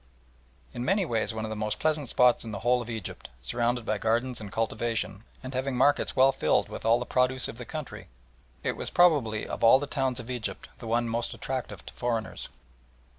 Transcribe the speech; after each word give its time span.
In 0.73 0.83
many 0.83 1.05
ways 1.05 1.31
one 1.31 1.45
of 1.45 1.49
the 1.51 1.55
most 1.55 1.77
pleasant 1.77 2.09
spots 2.09 2.43
in 2.43 2.49
the 2.49 2.61
whole 2.61 2.81
of 2.81 2.89
Egypt, 2.89 3.29
surrounded 3.39 3.85
by 3.85 3.99
gardens 3.99 4.41
and 4.41 4.51
cultivation, 4.51 5.25
and 5.43 5.53
having 5.53 5.77
markets 5.77 6.15
well 6.15 6.31
filled 6.31 6.69
with 6.69 6.83
all 6.85 6.97
the 6.97 7.05
produce 7.05 7.47
of 7.47 7.59
the 7.59 7.65
country, 7.65 8.07
it 8.63 8.71
was 8.71 8.87
at 8.89 8.95
that 8.95 8.95
time 8.95 8.95
probably 8.95 9.47
of 9.47 9.63
all 9.63 9.77
the 9.77 9.85
towns 9.85 10.19
of 10.19 10.31
Egypt 10.31 10.69
the 10.79 10.87
one 10.87 11.07
most 11.07 11.35
attractive 11.35 11.85
to 11.85 11.93
foreigners. 11.93 12.49